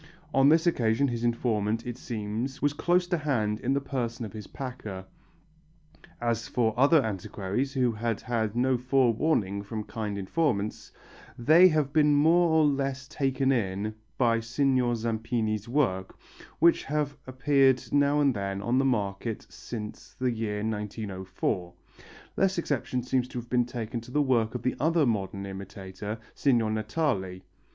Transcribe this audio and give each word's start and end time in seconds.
On 0.33 0.49
this 0.49 0.65
occasion 0.65 1.09
his 1.09 1.23
informant, 1.23 1.85
it 1.85 1.95
seems, 1.95 2.59
was 2.59 2.73
close 2.73 3.05
to 3.05 3.19
hand 3.19 3.59
in 3.59 3.73
the 3.73 3.79
person 3.79 4.25
of 4.25 4.33
his 4.33 4.47
packer. 4.47 5.05
As 6.19 6.47
for 6.47 6.73
other 6.75 7.03
antiquaries 7.03 7.73
who 7.73 7.91
had 7.91 8.21
had 8.21 8.55
no 8.55 8.79
forewarning 8.79 9.61
from 9.61 9.83
kind 9.83 10.17
informants, 10.17 10.91
they 11.37 11.67
have 11.67 11.93
been 11.93 12.15
more 12.15 12.49
or 12.49 12.65
less 12.65 13.07
taken 13.07 13.51
in 13.51 13.93
by 14.17 14.39
Signor 14.39 14.95
Zampini's 14.95 15.69
works 15.69 16.15
which 16.57 16.85
have 16.85 17.15
appeared 17.27 17.83
now 17.93 18.21
and 18.21 18.33
then 18.33 18.59
on 18.59 18.79
the 18.79 18.85
market 18.85 19.45
since 19.51 20.15
the 20.17 20.31
year 20.31 20.63
1904. 20.63 21.73
Less 22.35 22.57
exception 22.57 23.03
seems 23.03 23.27
to 23.27 23.37
have 23.37 23.51
been 23.51 23.65
taken 23.65 24.01
to 24.01 24.09
the 24.09 24.23
work 24.23 24.55
of 24.55 24.63
the 24.63 24.75
other 24.79 25.05
modern 25.05 25.45
imitator, 25.45 26.17
Signor 26.33 26.71
Natali. 26.71 27.43